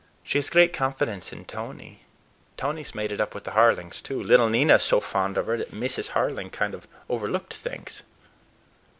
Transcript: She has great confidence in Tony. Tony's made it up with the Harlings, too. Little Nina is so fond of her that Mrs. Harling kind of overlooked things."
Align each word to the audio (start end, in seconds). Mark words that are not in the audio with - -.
She 0.23 0.39
has 0.39 0.49
great 0.49 0.73
confidence 0.73 1.31
in 1.31 1.45
Tony. 1.45 2.01
Tony's 2.57 2.95
made 2.95 3.11
it 3.11 3.21
up 3.21 3.35
with 3.35 3.43
the 3.43 3.51
Harlings, 3.51 4.01
too. 4.01 4.19
Little 4.19 4.49
Nina 4.49 4.73
is 4.77 4.81
so 4.81 4.99
fond 4.99 5.37
of 5.37 5.45
her 5.45 5.57
that 5.57 5.75
Mrs. 5.75 6.13
Harling 6.13 6.49
kind 6.51 6.73
of 6.73 6.87
overlooked 7.07 7.53
things." 7.53 8.01